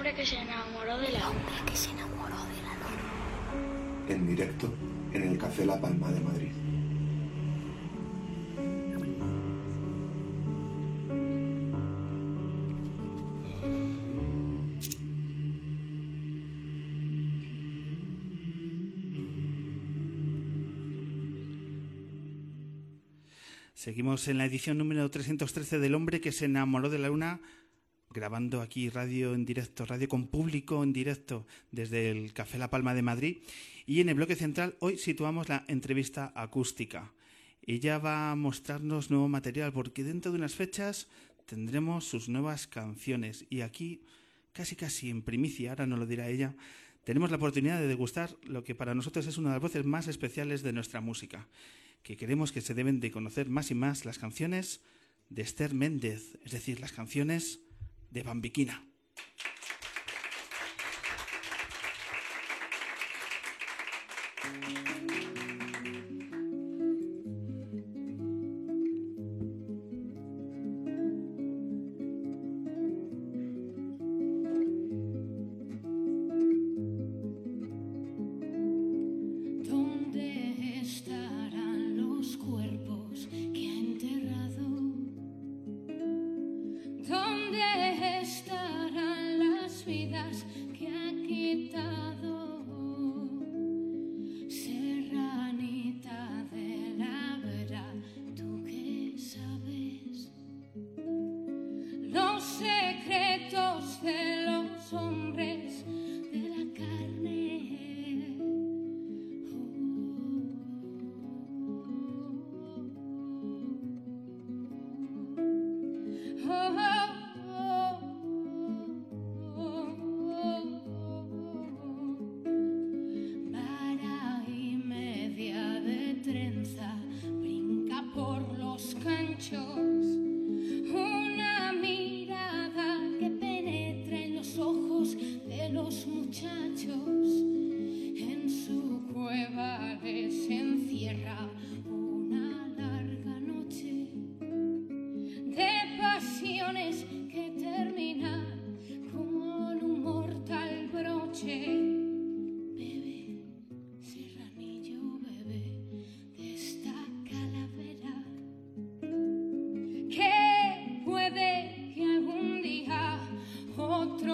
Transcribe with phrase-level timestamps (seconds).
[0.00, 4.08] hombre que se enamoró de la hombre que se enamoró de la luna.
[4.08, 4.72] En directo
[5.12, 6.52] en el Café La Palma de Madrid.
[23.74, 27.40] Seguimos en la edición número 313 del hombre que se enamoró de la luna,
[28.12, 32.92] grabando aquí radio en directo, radio con público en directo desde el Café La Palma
[32.92, 33.38] de Madrid.
[33.86, 37.12] Y en el bloque central hoy situamos la entrevista acústica.
[37.62, 41.06] Ella va a mostrarnos nuevo material porque dentro de unas fechas
[41.46, 43.46] tendremos sus nuevas canciones.
[43.48, 44.02] Y aquí,
[44.52, 46.56] casi casi en primicia, ahora no lo dirá ella,
[47.04, 50.08] tenemos la oportunidad de degustar lo que para nosotros es una de las voces más
[50.08, 51.46] especiales de nuestra música
[52.02, 54.80] que queremos que se deben de conocer más y más las canciones
[55.28, 57.60] de Esther Méndez, es decir, las canciones
[58.10, 58.84] de Bambiquina.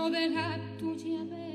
[0.09, 0.37] Bueno,
[0.79, 1.46] qué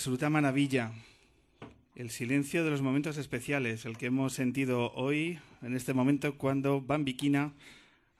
[0.00, 0.92] absoluta maravilla.
[1.94, 6.80] El silencio de los momentos especiales, el que hemos sentido hoy, en este momento, cuando
[6.80, 7.52] Bambiquina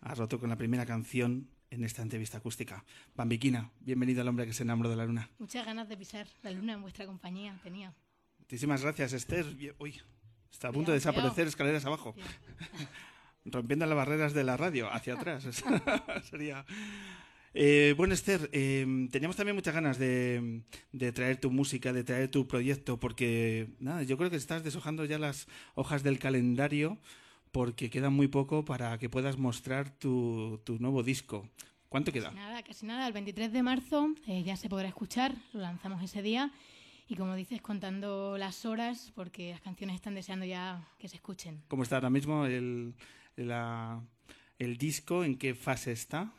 [0.03, 2.85] ha roto con la primera canción en esta entrevista acústica.
[3.17, 5.31] Bambiquina, bienvenido al hombre que se enamoró de la luna.
[5.39, 7.95] Muchas ganas de pisar la luna en vuestra compañía tenía.
[8.41, 9.47] Muchísimas gracias, Esther.
[9.79, 10.03] Uy,
[10.53, 12.15] está a punto de desaparecer escaleras abajo.
[13.47, 15.49] Rompiendo las barreras de la radio hacia atrás.
[16.29, 16.67] Sería.
[17.53, 20.63] Eh, bueno, Esther, eh, teníamos también muchas ganas de,
[20.93, 25.05] de, traer tu música, de traer tu proyecto, porque nada, yo creo que estás deshojando
[25.05, 26.99] ya las hojas del calendario,
[27.51, 31.49] porque queda muy poco para que puedas mostrar tu, tu nuevo disco.
[31.89, 32.27] ¿Cuánto queda?
[32.27, 33.07] Casi nada, casi nada.
[33.09, 36.53] El 23 de marzo eh, ya se podrá escuchar, lo lanzamos ese día.
[37.09, 41.61] Y como dices, contando las horas, porque las canciones están deseando ya que se escuchen.
[41.67, 42.95] ¿Cómo está ahora mismo el,
[43.35, 44.01] la,
[44.61, 45.25] el disco?
[45.25, 46.33] ¿En qué fase está?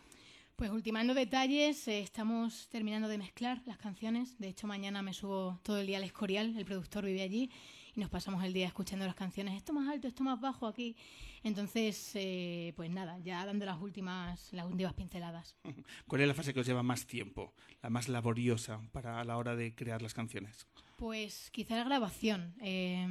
[0.62, 4.38] Pues ultimando detalles, eh, estamos terminando de mezclar las canciones.
[4.38, 7.50] De hecho, mañana me subo todo el día al Escorial, el productor vive allí,
[7.96, 9.56] y nos pasamos el día escuchando las canciones.
[9.56, 10.96] Esto más alto, esto más bajo aquí.
[11.42, 15.56] Entonces, eh, pues nada, ya dando las últimas, las últimas pinceladas.
[16.08, 19.56] ¿Cuál es la fase que os lleva más tiempo, la más laboriosa para la hora
[19.56, 20.68] de crear las canciones?
[21.01, 23.07] Pues quizá la grabación, eh,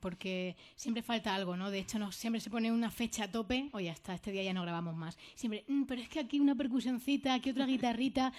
[0.00, 1.70] porque siempre falta algo, ¿no?
[1.70, 4.42] De hecho, no, siempre se pone una fecha a tope, o ya está, este día
[4.42, 5.16] ya no grabamos más.
[5.36, 8.32] Siempre, mmm, pero es que aquí una percusioncita, aquí otra guitarrita.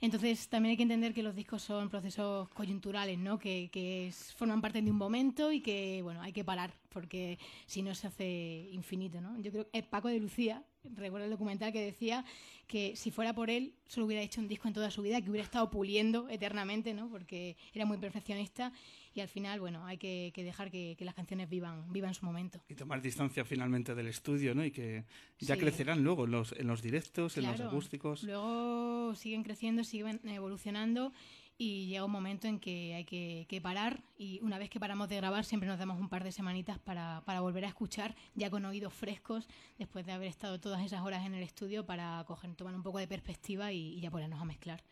[0.00, 3.36] Entonces, también hay que entender que los discos son procesos coyunturales, ¿no?
[3.36, 7.82] Que, que forman parte de un momento y que, bueno, hay que parar, porque si
[7.82, 9.38] no se hace infinito, ¿no?
[9.40, 12.24] Yo creo que Paco de Lucía, recuerdo el documental que decía
[12.66, 15.30] que si fuera por él, solo hubiera hecho un disco en toda su vida, que
[15.30, 17.08] hubiera estado puliendo eternamente, ¿no?
[17.08, 18.72] Porque era muy perfeccionista
[19.12, 22.24] y al final, bueno, hay que, que dejar que, que, las canciones vivan, vivan su
[22.24, 22.62] momento.
[22.68, 24.64] Y tomar distancia finalmente del estudio, ¿no?
[24.64, 25.04] Y que
[25.40, 25.60] ya sí.
[25.60, 27.54] crecerán luego en los, en los directos, claro.
[27.54, 28.22] en los acústicos.
[28.22, 31.12] Luego siguen creciendo, siguen evolucionando
[31.62, 35.10] y llega un momento en que hay que, que, parar y una vez que paramos
[35.10, 38.48] de grabar siempre nos damos un par de semanitas para, para, volver a escuchar ya
[38.48, 39.46] con oídos frescos
[39.78, 42.98] después de haber estado todas esas horas en el estudio para coger, tomar un poco
[42.98, 44.82] de perspectiva y, y ya ponernos a mezclar.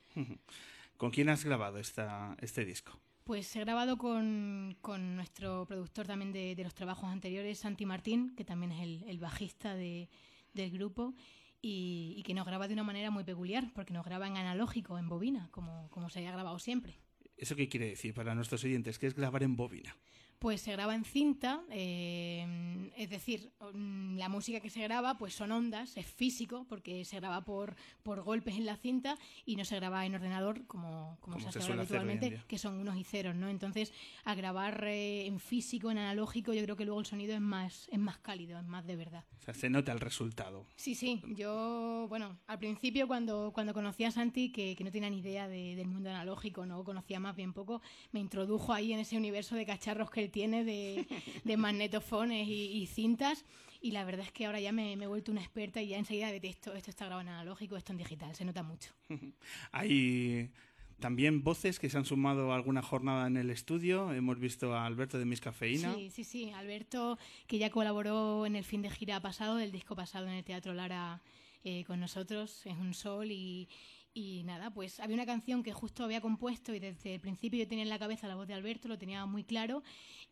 [0.99, 3.00] ¿Con quién has grabado esta, este disco?
[3.25, 8.35] Pues he grabado con, con nuestro productor también de, de, los trabajos anteriores, Santi Martín,
[8.37, 10.11] que también es el, el bajista de,
[10.53, 11.15] del grupo
[11.60, 14.99] y, y, que nos graba de una manera muy peculiar, porque nos graba en analógico,
[14.99, 16.99] en bobina, como, como se haya grabado siempre.
[17.37, 18.99] ¿Eso qué quiere decir para nuestros oyentes?
[18.99, 19.96] ¿Qué es grabar en bobina?
[20.38, 25.50] Pues se graba en cinta, eh, es decir, la música que se graba pues son
[25.50, 27.75] ondas, es físico, porque se graba por,
[28.05, 31.58] por golpes en la cinta y no se graba en ordenador como, como, como se
[31.58, 33.49] hace habitualmente, que son unos y ceros, ¿no?
[33.49, 33.93] Entonces,
[34.25, 37.88] al grabar eh, en físico, en analógico, yo creo que luego el sonido es más,
[37.91, 39.25] es más cálido, es más de verdad.
[39.41, 40.67] O sea, se nota el resultado.
[40.76, 45.11] Sí, sí, yo, bueno, al principio cuando, cuando conocí a Santi, que, que no tenía
[45.11, 47.82] ni idea de, del mundo analógico, no conocía más bien poco,
[48.12, 51.07] me introdujo ahí en ese universo de cacharros que él tiene de,
[51.45, 53.45] de magnetofones y, y, cintas
[53.81, 55.99] y la verdad es que ahora ya me, me, he vuelto una experta y ya
[55.99, 58.91] enseguida detesto esto está grabado en analógico, esto en digital, se nota mucho.
[59.73, 60.51] Hay
[60.99, 64.13] también voces que se han sumado a alguna jornada en el estudio.
[64.13, 65.95] Hemos visto a Alberto de Mis Cafeína.
[65.95, 66.51] Sí, sí, sí.
[66.51, 70.45] Alberto, que ya colaboró en el fin de gira pasado, del disco pasado en el
[70.45, 71.23] Teatro Lara
[71.65, 73.69] eh, con nosotros, es un sol y,
[74.14, 77.69] y nada, pues había una canción que justo había compuesto y desde el principio yo
[77.69, 79.82] tenía en la cabeza la voz de Alberto, lo tenía muy claro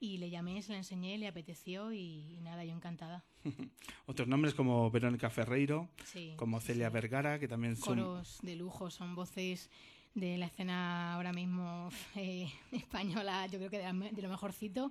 [0.01, 3.25] y le llamé, se la enseñé, le apeteció y, y nada, yo encantada.
[4.07, 6.95] Otros nombres como Verónica Ferreiro, sí, como Celia sí.
[6.95, 7.99] Vergara, que también son...
[7.99, 9.71] Coros de lujo, son voces
[10.15, 14.91] de la escena ahora mismo eh, española, yo creo que de, la, de, lo mejorcito.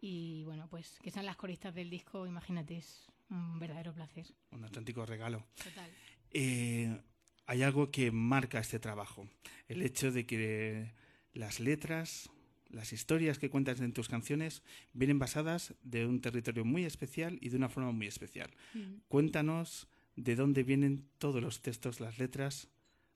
[0.00, 4.26] Y bueno, pues que sean las coristas del disco, imagínate, es un verdadero placer.
[4.50, 5.46] Un auténtico regalo.
[5.56, 5.90] Total.
[6.30, 7.00] Eh,
[7.46, 9.28] hay algo que marca este trabajo.
[9.68, 10.92] El hecho de que
[11.32, 12.30] las letras,
[12.68, 17.48] las historias que cuentas en tus canciones vienen basadas de un territorio muy especial y
[17.48, 18.50] de una forma muy especial.
[18.74, 19.00] Mm.
[19.08, 22.68] Cuéntanos de dónde vienen todos los textos, las letras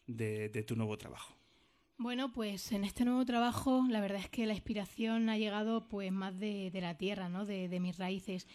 [0.06, 1.34] de, de tu nuevo trabajo.
[1.96, 6.12] Bueno, pues en este nuevo trabajo la verdad es que la inspiración ha llegado pues
[6.12, 7.44] más de, de la tierra, ¿no?
[7.44, 8.46] de, de mis raíces.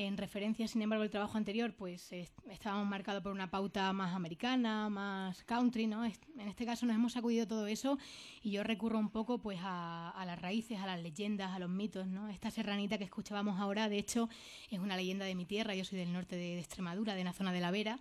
[0.00, 4.14] En referencia, sin embargo, el trabajo anterior, pues eh, estábamos marcados por una pauta más
[4.14, 6.04] americana, más country, ¿no?
[6.04, 7.98] En este caso nos hemos sacudido todo eso
[8.40, 11.68] y yo recurro un poco pues a, a, las raíces, a las leyendas, a los
[11.68, 12.28] mitos, ¿no?
[12.28, 14.28] Esta serranita que escuchábamos ahora, de hecho,
[14.70, 17.32] es una leyenda de mi tierra, yo soy del norte de, de Extremadura, de la
[17.32, 17.98] zona de la Vera,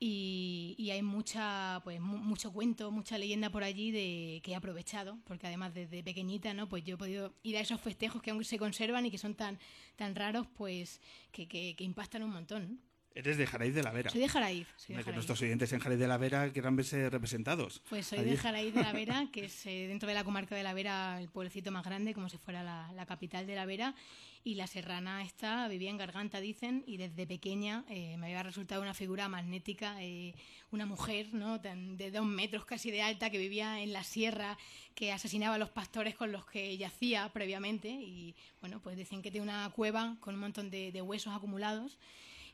[0.00, 4.54] y, y, hay mucha pues mu mucho cuento mucha leyenda por allí de que he
[4.54, 8.30] aprovechado porque además desde pequeñita no pues yo he podido ir a esos festejos que
[8.30, 9.58] aún se conservan y que son tan
[9.96, 11.00] tan raros pues
[11.32, 12.80] que, que, que impactan un montón.
[13.14, 14.10] Eres de Jaraíz de la Vera.
[14.10, 14.68] Soy de Jaraíz.
[14.76, 17.82] Soy de que nuestros oyentes en Jaraíz de la Vera quieran verse representados.
[17.88, 18.30] Pues soy Allí.
[18.30, 21.20] de Jaraíz de la Vera, que es eh, dentro de la comarca de la Vera
[21.20, 23.94] el pueblecito más grande, como si fuera la, la, capital de la Vera.
[24.44, 28.80] Y la serrana esta vivía en Garganta, dicen, y desde pequeña eh, me había resultado
[28.82, 30.34] una figura magnética, eh,
[30.70, 31.58] una mujer ¿no?
[31.58, 34.56] De dos metros casi de alta que vivía en la sierra,
[34.94, 37.88] que asesinaba a los pastores con los que yacía previamente.
[37.88, 41.98] Y bueno, pues dicen que tiene una cueva con un montón de, de huesos acumulados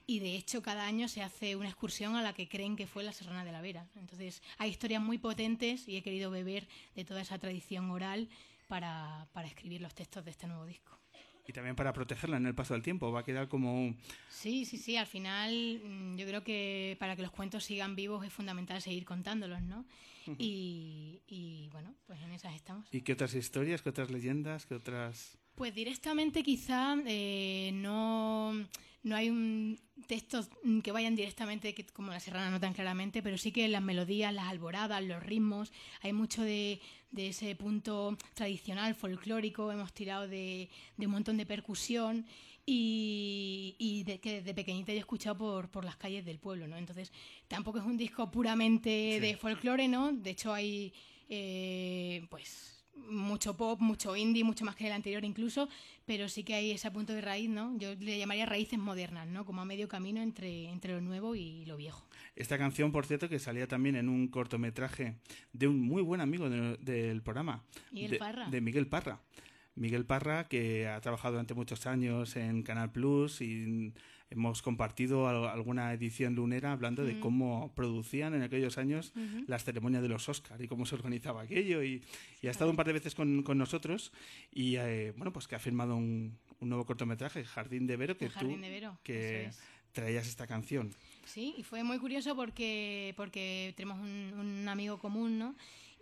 [0.07, 3.03] y de hecho cada año se hace una excursión a la que creen que fue
[3.05, 3.87] la Serrana de la Vera.
[3.97, 8.29] Entonces hay historias muy potentes y he querido beber de toda esa tradición oral
[8.69, 10.99] para, para escribir los textos de este nuevo disco.
[11.47, 13.95] Y también para protegerla en el paso del tiempo, va a quedar como...
[14.31, 18.25] Sí, sí, sí, al final mm, yo creo que para que los cuentos sigan vivos
[18.25, 19.85] es fundamental seguir contándolos, ¿no?
[20.39, 22.89] y, y bueno, pues en esas estamos.
[22.93, 25.39] ¿Y qué otras historias, qué otras leyendas, qué otras...?
[25.55, 28.53] Pues directamente quizá eh, no,
[29.03, 30.49] no hay un textos
[30.83, 34.35] que vayan directamente que, como la serrana no tan claramente, pero sí que las melodías,
[34.35, 36.81] las alboradas, los ritmos, hay mucho de,
[37.13, 42.27] de ese punto tradicional, folclórico, hemos tirado de, de un montón de percusión
[42.67, 46.67] y, y de, que desde pequeñita yo he escuchado por, por las calles del pueblo,
[46.67, 46.77] ¿no?
[46.77, 47.13] Entonces
[47.49, 49.21] tampoco es un disco puramente Sí.
[49.21, 50.13] de folclore, ¿no?
[50.13, 50.93] De hecho hay
[51.29, 55.69] eh, pues mucho pop, mucho indie, mucho más que el anterior incluso,
[56.07, 57.77] pero sí que hay ese punto de raíz, ¿no?
[57.79, 59.45] Yo le llamaría raíces modernas, ¿no?
[59.45, 62.07] Como a medio camino entre, entre lo nuevo y lo viejo.
[62.37, 65.17] Esta canción, por cierto, que salía también en un cortometraje
[65.53, 67.63] de un muy buen amigo de- del programa.
[67.93, 68.49] Miguel de, Parra.
[68.49, 69.21] De Miguel Parra.
[69.77, 73.93] Miguel Parra, que ha trabajado durante muchos años en Canal Plus y
[74.31, 79.13] hemos compartido al- alguna edición lunera hablando de cómo producían en aquellos años
[79.47, 81.83] las ceremonias de los Oscar y cómo se organizaba aquello.
[81.83, 82.03] Y,
[82.41, 84.13] y ha estado un par de veces con, con nosotros
[84.53, 88.29] y, eh, bueno, pues que ha firmado un, un nuevo cortometraje, Jardín de Vero, que
[88.31, 89.61] tú de Vero, que es.
[89.93, 90.91] traías esta canción.
[91.25, 95.55] Sí, y fue muy curioso porque, porque tenemos un, un amigo común, ¿no?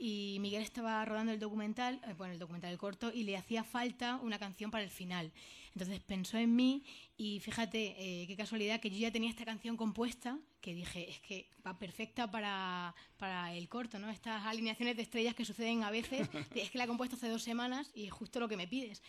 [0.05, 3.63] Y Miguel estaba rodando el documental, eh, bueno, el documental el corto, y le hacía
[3.63, 5.31] falta una canción para el final.
[5.77, 6.83] Entonces pensó en mí
[7.17, 11.21] y fíjate eh, qué casualidad que yo ya tenía esta canción compuesta, que dije, es
[11.21, 14.11] que va perfecta para, para el corto, ¿no?
[14.11, 17.45] Estas alineaciones de estrellas que suceden a veces, es que la he compuesto hace dos
[17.45, 19.05] semanas y es justo lo que me pides.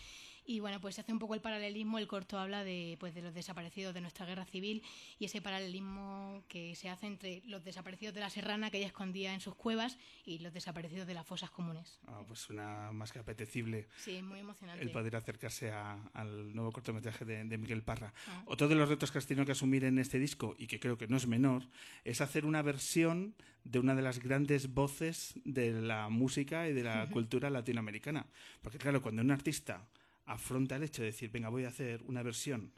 [0.45, 3.21] Y bueno, pues se hace un poco el paralelismo, el corto habla de, pues, de
[3.21, 4.83] los desaparecidos de nuestra guerra civil
[5.19, 9.33] y ese paralelismo que se hace entre los desaparecidos de la serrana que ella escondía
[9.33, 11.99] en sus cuevas y los desaparecidos de las fosas comunes.
[12.07, 14.83] Ah, pues una más que apetecible Sí, es muy emocionante.
[14.83, 18.13] el poder acercarse a- al nuevo cortometraje de, de Miguel Parra.
[18.27, 18.43] Ah.
[18.45, 20.97] Otro de los retos que has tenido que asumir en este disco, y que creo
[20.97, 21.63] que no es menor,
[22.03, 26.83] es hacer una versión de una de las grandes voces de la música y de
[26.83, 28.25] la cultura latinoamericana.
[28.61, 29.87] Porque claro, cuando un artista
[30.25, 32.73] afronta el hecho de decir, venga, voy a hacer una versión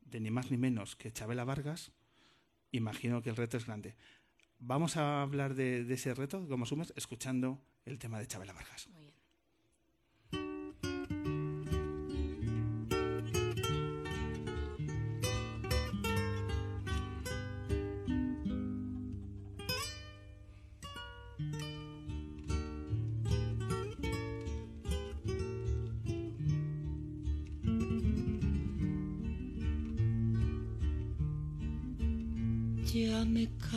[0.00, 1.92] de ni más ni menos que Chabela Vargas,
[2.70, 3.96] imagino que el reto es grande.
[4.58, 8.88] Vamos a hablar de, de ese reto, como asumes, escuchando el tema de Chabela Vargas.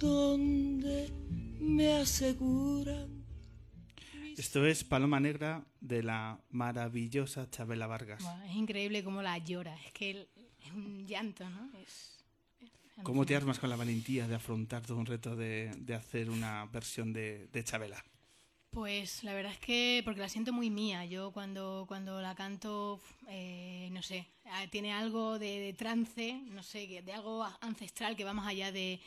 [0.00, 1.10] Donde
[1.60, 3.22] me aseguran
[4.36, 8.24] Esto es Paloma Negra de la maravillosa Chabela Vargas.
[8.48, 10.26] Es increíble cómo la llora, es que
[10.64, 11.70] es un llanto, ¿no?
[11.78, 12.16] Es,
[12.60, 12.70] es
[13.02, 16.64] ¿Cómo te armas con la valentía de afrontar todo un reto de, de hacer una
[16.66, 18.02] versión de, de Chabela?
[18.70, 21.04] Pues la verdad es que porque la siento muy mía.
[21.04, 26.62] Yo cuando, cuando la canto, eh, no sé, ah, tiene algo de, de trance, no
[26.62, 29.00] sé, de algo a- ancestral que va más allá de,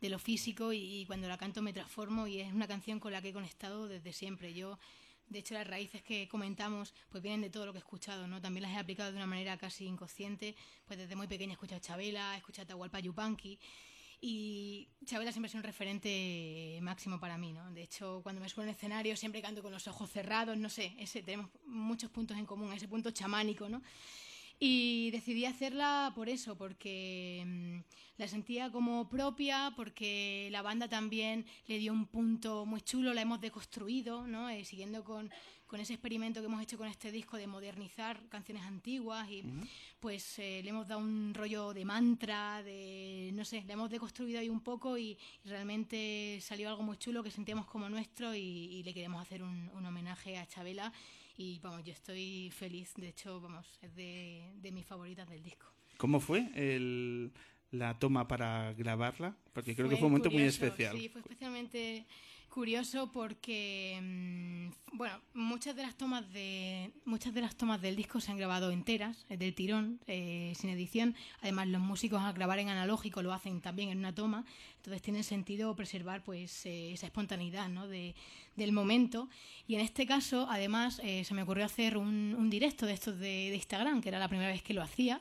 [0.00, 3.20] de lo físico y, cuando la canto me transformo y es una canción con la
[3.22, 4.54] que he conectado desde siempre.
[4.54, 4.78] Yo,
[5.26, 8.40] de hecho, las raíces que comentamos pues vienen de todo lo que he escuchado, ¿no?
[8.40, 10.54] También las he aplicado de una manera casi inconsciente,
[10.86, 13.58] pues desde muy pequeña he escuchado Chabela, he escuchado Atahualpa Yupanqui
[14.20, 17.70] y Chabela siempre sido un referente máximo para mí, ¿no?
[17.72, 20.68] De hecho, cuando me subo en el escenario siempre canto con los ojos cerrados, no
[20.68, 23.82] sé, ese, tenemos muchos puntos en común, ese punto chamánico, ¿no?
[24.60, 27.78] Y decidí hacerla por eso, porque mm,
[28.18, 33.22] la sentía como propia, porque la banda también le dio un punto muy chulo, la
[33.22, 34.48] hemos deconstruido, ¿no?
[34.48, 35.30] Eh, siguiendo con,
[35.68, 39.44] con ese experimento que hemos hecho con este disco de modernizar canciones antiguas y
[40.00, 44.40] pues eh, le hemos dado un rollo de mantra, de no sé, le hemos deconstruido
[44.40, 48.40] ahí un poco y, y realmente salió algo muy chulo que sentíamos como nuestro y,
[48.40, 50.92] y le queremos hacer un, un homenaje a Chabela
[51.38, 55.66] y vamos, yo estoy feliz, de hecho, vamos, es de, de mis favoritas del disco.
[55.96, 57.32] ¿Cómo fue el
[57.70, 59.36] la toma para grabarla?
[59.52, 60.96] Porque creo que fue un momento muy especial.
[60.98, 62.06] Sí, fue especialmente
[62.58, 68.20] curioso porque mm, bueno muchas de las tomas de muchas de las tomas del disco
[68.20, 71.14] se han grabado enteras eh, del tirón eh, sin edición.
[71.40, 74.44] Además los músicos al grabar en analógico lo hacen también en una toma.
[74.78, 77.86] Entonces tiene sentido preservar pues eh, esa espontaneidad ¿no?
[77.86, 78.16] de,
[78.56, 79.28] del momento.
[79.68, 84.00] Y en este caso además se me ocurrió hacer un, directo de estos de Instagram
[84.00, 85.20] que era la primera vez que lo hacía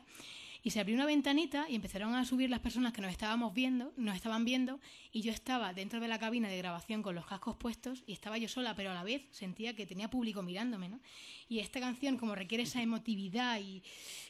[0.68, 3.94] y se abrió una ventanita y empezaron a subir las personas que nos estábamos viendo,
[3.96, 4.82] nos estaban viendo,
[5.14, 8.38] y yo estaba dentro de la cabina de grabación con los cascos puestos y estaba
[8.38, 11.00] yo sola, pero a la vez sentía que tenía público mirándome, ¿no?
[11.48, 13.82] Y esta canción, como requiere esa emotividad y,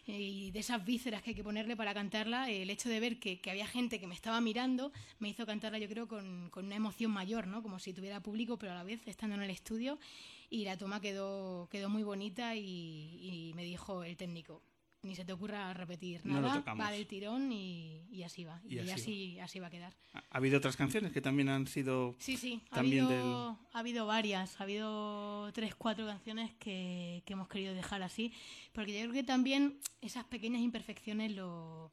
[0.06, 3.65] de esas vísceras que hay que ponerle para cantarla, el hecho de ver que, había
[3.65, 7.63] gente que me estaba mirando me hizo cantarla, yo creo, con, una emoción mayor, ¿no?
[7.63, 9.98] Como si tuviera público, pero a la vez estando en el estudio.
[10.51, 14.62] Y la toma quedó, quedó muy bonita y me dijo el técnico,
[15.08, 18.62] ni se te ocurra repetir nada, va del tirón y, así va.
[18.68, 19.94] Y, así, así, va a quedar.
[20.14, 22.16] ¿Ha habido otras canciones que también han sido...
[22.20, 27.48] Sí, sí, ha, habido, ha habido varias, ha habido tres, cuatro canciones que, que hemos
[27.48, 28.34] querido dejar así,
[28.74, 31.92] porque yo creo que también esas pequeñas imperfecciones lo...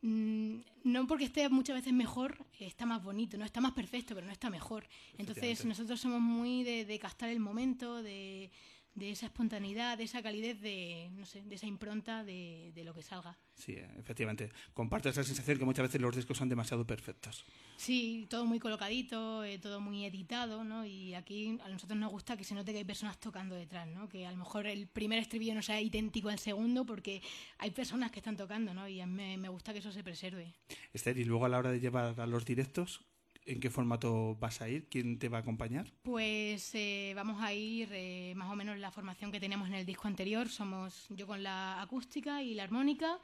[0.00, 4.26] Mm, no porque esté muchas veces mejor, está más bonito, no está más perfecto, pero
[4.26, 4.88] no está mejor.
[5.18, 8.50] Entonces nosotros somos muy de, de captar el momento, de
[8.94, 12.94] de esa espontaneidad, de esa calidez, de, no sé, de esa impronta de, de, lo
[12.94, 13.38] que salga.
[13.54, 14.50] Sí, efectivamente.
[14.74, 17.44] Comparto esa sensación que muchas veces los discos son demasiado perfectos.
[17.76, 20.84] Sí, todo muy colocadito, eh, todo muy editado, ¿no?
[20.84, 24.08] Y aquí a nosotros nos gusta que se note que hay personas tocando detrás, ¿no?
[24.08, 27.22] Que a lo mejor el primer estribillo no sea idéntico al segundo porque
[27.58, 28.88] hay personas que están tocando, ¿no?
[28.88, 30.54] Y a mí me gusta que eso se preserve.
[30.92, 33.04] Esther, y luego a la hora de llevar a los directos,
[33.48, 34.88] ¿En qué formato vas a ir?
[34.90, 35.90] ¿Quién te va a acompañar?
[36.02, 39.86] Pues eh, vamos a ir eh, más o menos la formación que teníamos en el
[39.86, 40.50] disco anterior.
[40.50, 43.18] Somos yo con la acústica y la armónica,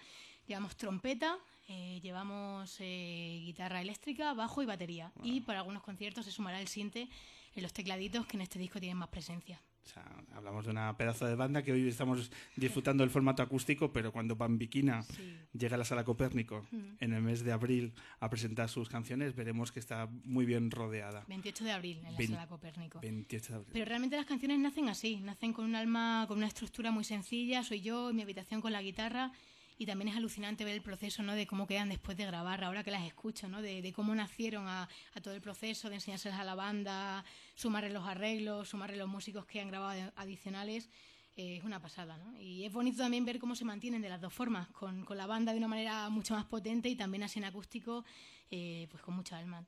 [0.47, 1.37] llevamos trompeta,
[1.69, 5.13] eh, llevamos guitarra eléctrica, bajo y batería.
[5.23, 7.07] Y para algunos conciertos se sumará el sinte
[7.55, 9.61] en los tecladitos que en este disco tienen más presencia.
[9.85, 10.03] O sea,
[10.35, 14.35] hablamos de una pedazo de banda que hoy estamos disfrutando del formato acústico, pero cuando
[14.35, 15.05] Bambiquina
[15.53, 16.67] llega a la sala Copérnico
[17.01, 21.25] en el mes de abril a presentar sus canciones, veremos que está muy bien rodeada.
[21.29, 23.01] 28 de abril en la sala Copérnico.
[23.01, 23.71] 28 de abril.
[23.75, 27.63] Pero realmente las canciones nacen así, nacen con un alma, con una estructura muy sencilla.
[27.63, 29.33] Soy yo en mi habitación con la guitarra
[29.77, 31.35] y también es alucinante ver el proceso ¿no?
[31.35, 33.61] de cómo quedan después de grabar, ahora que las escucho, ¿no?
[33.63, 34.89] de, cómo nacieron a,
[35.23, 39.61] todo el proceso, de enseñárselas a la banda, sumarle los arreglos, sumarle los músicos que
[39.61, 40.89] han grabado adicionales.
[41.37, 42.41] Eh, es una pasada, ¿no?
[42.41, 45.27] Y es bonito también ver cómo se mantienen de las dos formas, con, con la
[45.27, 48.05] banda de una manera mucho más potente y también así en acústico,
[48.53, 49.67] eh, pues con mucha alma.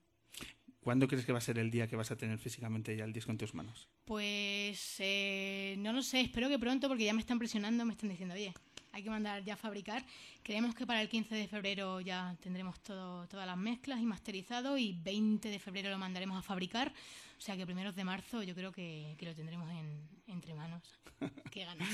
[0.87, 3.13] ¿Cuándo crees que va a ser el día que vas a tener físicamente ya el
[3.13, 3.89] disco en tus manos?
[4.05, 8.11] Pues eh, no lo sé, espero que pronto porque ya me están presionando, me están
[8.11, 8.55] diciendo, oye,
[8.97, 10.03] hay que mandar ya a fabricar.
[10.43, 14.79] Creemos que para el 15 de febrero ya tendremos todo, todas las mezclas y masterizado
[14.79, 16.91] y 20 de febrero lo mandaremos a fabricar.
[17.39, 19.69] O sea que primeros de marzo yo creo que, lo tendremos
[20.27, 20.83] entre manos.
[21.53, 21.89] Qué ganas.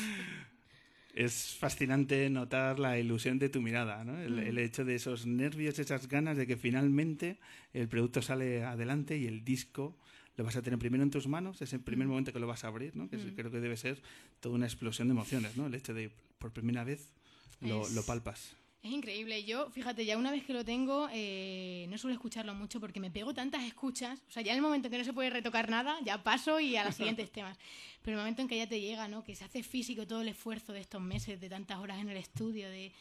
[1.13, 4.17] es fascinante notar la ilusión de tu mirada, ¿no?
[4.21, 7.39] el, el, hecho de esos nervios, esas ganas de que finalmente
[7.73, 9.99] el producto sale adelante y el disco
[10.37, 12.11] lo vas a tener primero en tus manos, es el primer mm.
[12.11, 13.09] momento que lo vas a abrir, ¿no?
[13.09, 13.35] que mm.
[13.35, 14.03] creo que debe ser
[14.41, 15.67] toda una explosión de emociones, ¿no?
[15.67, 17.13] el hecho de por primera vez
[17.61, 18.57] lo, lo palpas.
[18.83, 19.45] Es increíble.
[19.45, 23.13] Yo, fíjate, ya una vez que lo tengo, eh, no suelo escucharlo mucho porque me
[23.13, 24.21] pego tantas escuchas.
[24.29, 26.59] O sea, ya en el momento en que no se puede retocar nada, ya paso
[26.59, 27.57] y a los siguientes temas.
[28.03, 29.23] Pero el momento en que ya te llega, ¿no?
[29.23, 32.17] Que se hace físico todo el esfuerzo de estos meses, de tantas horas en el
[32.17, 32.93] estudio, de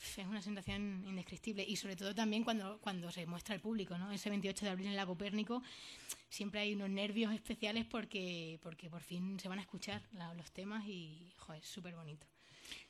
[0.00, 4.10] es una sensación indescriptible y sobre todo también cuando, cuando se muestra al público, ¿no?
[4.12, 5.62] Ese 28 de abril en la Copérnico
[6.28, 10.02] siempre hay unos nervios especiales porque, porque por fin se van a escuchar
[10.36, 12.26] los temas y, joder, es súper bonito.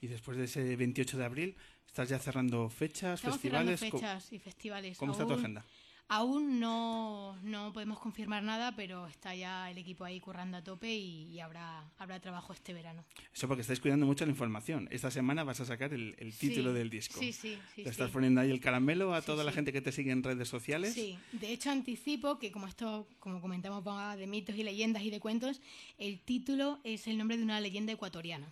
[0.01, 3.81] Y después de ese 28 de abril, ¿estás ya cerrando fechas, Estamos festivales?
[3.81, 4.99] Cerrando fechas y festivales.
[4.99, 5.65] ¿Cómo está tu agenda?
[6.11, 10.91] Aún no, no podemos confirmar nada, pero está ya el equipo ahí currando a tope
[10.91, 13.05] y, habrá, habrá trabajo este verano.
[13.35, 14.89] Eso porque estáis cuidando mucho la información.
[14.91, 17.21] Esta semana vas a sacar el, título del disco.
[17.21, 17.83] Sí, sí, sí.
[17.83, 20.49] ¿Te estás poniendo ahí el caramelo a toda la gente que te sigue en redes
[20.49, 20.95] sociales?
[20.95, 23.85] Sí, de hecho anticipo que como esto, como comentamos,
[24.17, 25.61] de mitos y leyendas y de cuentos,
[25.99, 28.51] el título es el nombre de una leyenda ecuatoriana.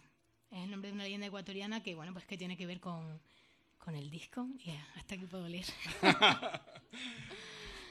[0.51, 3.19] Es el nombre de una leyenda ecuatoriana que, bueno, pues que tiene que ver con,
[3.79, 4.47] con el disco.
[4.63, 5.65] y hasta aquí puedo leer.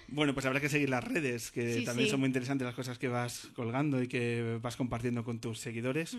[0.08, 3.08] Bueno, pues habrá que seguir las redes, que también son muy interesantes las cosas que
[3.08, 6.18] vas colgando y que vas compartiendo con tus seguidores.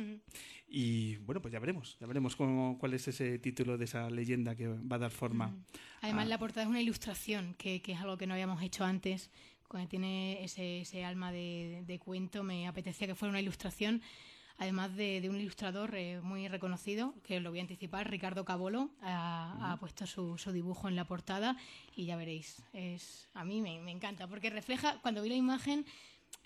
[0.69, 4.57] Y bueno, pues ya veremos, ya veremos cómo, cuál es ese título de esa leyenda
[4.57, 5.55] que va a dar forma.
[6.01, 9.31] Además, la portada es una ilustración, que, es algo que no habíamos hecho antes.
[9.69, 14.01] Cuando tiene ese, ese alma de, de, cuento, me apetecía que fuera una ilustración
[14.59, 18.91] además de, de un ilustrador eh, muy reconocido, que lo voy a anticipar, Ricardo Cabolo,
[19.03, 21.57] ha, ha puesto su, su dibujo en la portada
[21.95, 25.85] y ya veréis, es, a mí me, me encanta, porque refleja, cuando vi la imagen,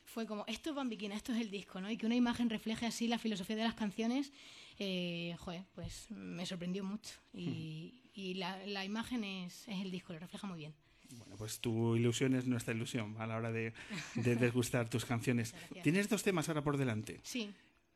[0.05, 1.91] fue como, esto es Bambiquina, esto es el disco, ¿no?
[1.91, 4.33] Y que una imagen refleje así la filosofía de las canciones,
[4.79, 7.15] eh, joder, pues me sorprendió mucho.
[7.33, 10.75] Y, y la, la imagen es, es el disco, lo refleja muy bien.
[11.11, 13.73] Bueno, pues tu ilusión es nuestra ilusión a la hora de,
[14.15, 15.55] de desgustar tus canciones.
[15.83, 17.51] Tienes dos temas ahora por delante Sí,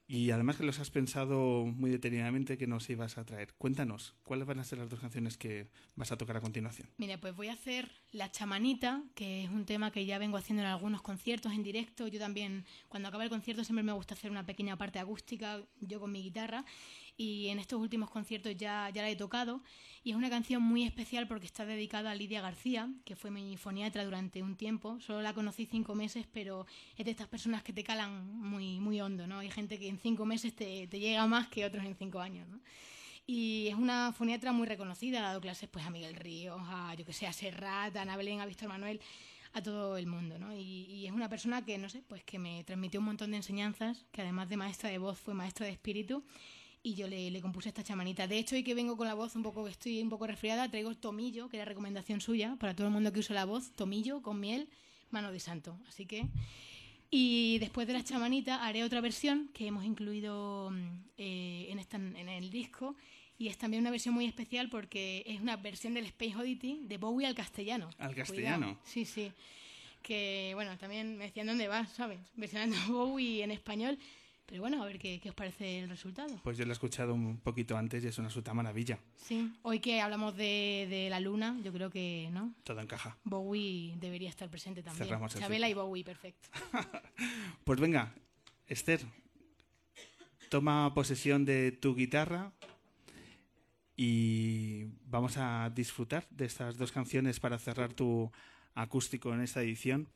[0.07, 3.55] y además que los has pensado muy detenidamente que nos ibas a traer.
[3.55, 6.91] Cuéntanos, ¿cuáles van a ser las dos canciones que vas a tocar a continuación?
[6.99, 10.63] Mira, pues voy a hacer La Chamanita, que es un tema que ya vengo haciendo
[10.63, 12.07] en algunos conciertos en directo.
[12.09, 16.01] Yo también, cuando acaba el concierto, siempre me gusta hacer una pequeña parte acústica, yo
[16.01, 16.65] con mi guitarra.
[17.17, 19.63] Y en estos últimos conciertos ya, ya la he tocado.
[20.03, 23.57] Y es una canción muy especial porque está dedicada a Lidia García, que fue mi
[23.57, 24.99] foniatra durante un tiempo.
[25.01, 29.01] Solo la conocí cinco meses, pero es de estas personas que te calan muy, muy
[29.01, 29.39] hondo, ¿no?
[29.39, 32.49] Hay gente que en cinco meses te, te llega más que otros en cinco años,
[32.49, 32.61] ¿no?
[33.27, 37.07] Y es una foniatra muy reconocida, ha dado clases pues a Miguel Ríos, a yo
[37.07, 39.01] que sé, a Serrat, a Ana Belén, a Víctor Manuel,
[39.55, 40.55] a todo el mundo, ¿no?
[40.55, 43.39] Y, y es una persona que, no sé, pues que me transmitió un montón de
[43.39, 46.23] enseñanzas, que además de maestra de voz fue maestra de espíritu,
[46.85, 48.29] y yo le, le compuse esta chamanita.
[48.29, 50.95] De hecho, hoy que vengo con la voz un poco, estoy un poco resfriada, traigo
[50.95, 54.39] tomillo, que era recomendación suya, para todo el mundo que usa la voz, tomillo con
[54.39, 54.69] miel,
[55.11, 55.77] mano de santo.
[55.89, 56.27] Así que...
[57.17, 61.97] Y después de la chamanita haré otra versión que hemos incluido mm, eh, en, esta,
[61.97, 62.97] en el disco
[63.39, 66.99] y es también una versión muy especial porque es una versión del Space Oddity de
[66.99, 67.89] Bowie al castellano.
[67.99, 68.67] Al castellano.
[68.67, 68.81] Cuidado.
[68.85, 69.31] Sí, sí.
[70.03, 72.19] Que bueno, también me decían dónde vas, ¿sabes?
[72.35, 73.99] Versionando Bowie en español.
[74.47, 76.39] Pero bueno, a ver qué, qué os parece el resultado.
[76.43, 78.99] Pues yo lo he escuchado un poquito antes y es una absoluta maravilla.
[79.17, 82.55] Sí, hoy que hablamos de, de la luna, yo creo que, ¿no?
[82.63, 83.17] Todo encaja.
[83.25, 85.07] Bowie debería estar presente también.
[85.07, 85.75] Cerramos el Chabela y.
[85.75, 86.49] Bowie, perfecto.
[87.65, 88.15] Pues venga,
[88.67, 89.01] Esther,
[90.51, 92.53] toma posesión de tu guitarra
[93.97, 98.31] y vamos a disfrutar de estas dos canciones para cerrar tu
[98.75, 100.09] acústico en esta edición.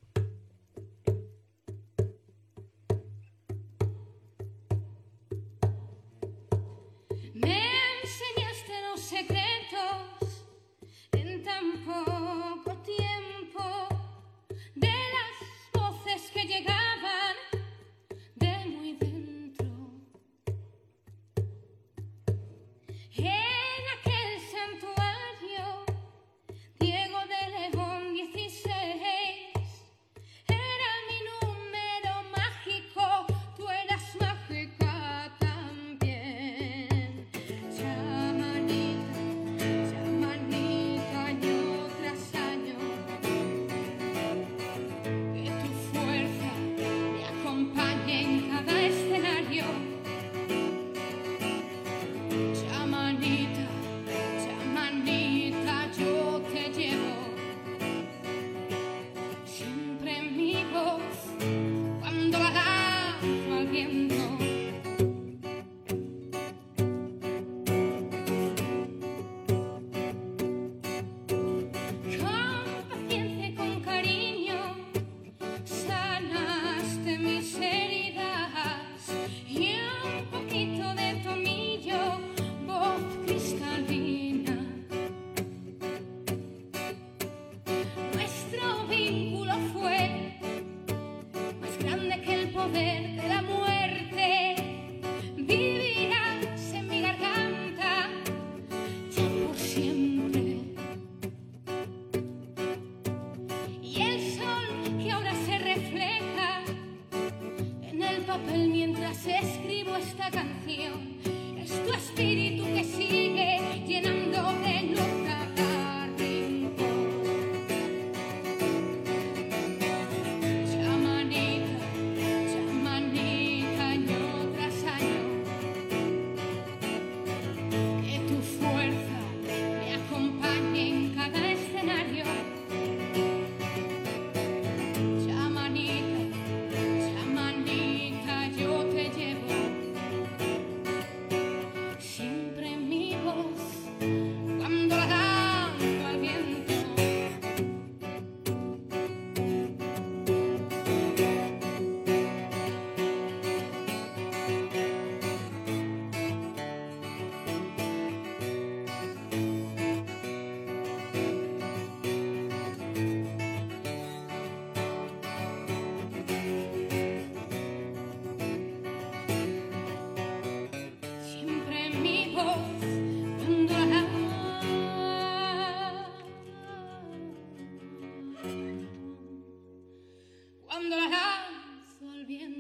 [180.79, 182.58] cuando la lanzo al viento.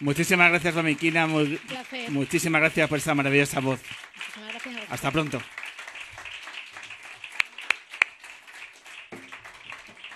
[0.00, 1.28] Muchísimas gracias, Domiquina.
[2.08, 3.80] Muchísimas gracias por esta maravillosa voz.
[4.90, 5.40] Hasta pronto.